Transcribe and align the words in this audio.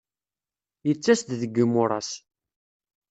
Yettas-d 0.87 1.29
deg 1.41 1.53
yimuras. 1.57 2.11